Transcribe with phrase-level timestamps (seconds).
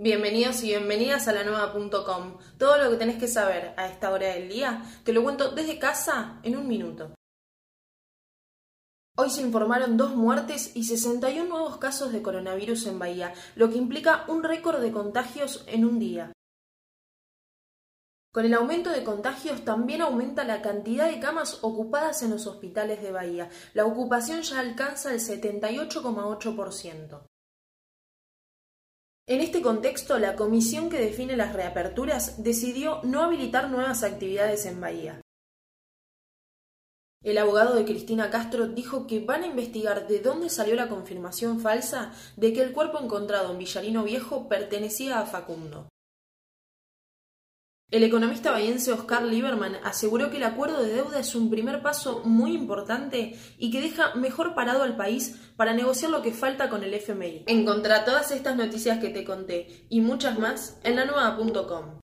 [0.00, 2.38] Bienvenidos y bienvenidas a la nueva.com.
[2.56, 5.80] Todo lo que tenés que saber a esta hora del día te lo cuento desde
[5.80, 7.16] casa en un minuto.
[9.16, 13.78] Hoy se informaron dos muertes y 61 nuevos casos de coronavirus en Bahía, lo que
[13.78, 16.32] implica un récord de contagios en un día.
[18.32, 23.02] Con el aumento de contagios también aumenta la cantidad de camas ocupadas en los hospitales
[23.02, 23.50] de Bahía.
[23.74, 27.26] La ocupación ya alcanza el 78,8%.
[29.28, 34.80] En este contexto, la comisión que define las reaperturas decidió no habilitar nuevas actividades en
[34.80, 35.20] Bahía.
[37.22, 41.60] El abogado de Cristina Castro dijo que van a investigar de dónde salió la confirmación
[41.60, 45.90] falsa de que el cuerpo encontrado en Villarino Viejo pertenecía a Facundo.
[47.90, 52.20] El economista bahiense Oscar Lieberman aseguró que el acuerdo de deuda es un primer paso
[52.22, 56.84] muy importante y que deja mejor parado al país para negociar lo que falta con
[56.84, 57.44] el FMI.
[57.46, 62.00] Encontrá todas estas noticias que te conté y muchas más en la nueva.com.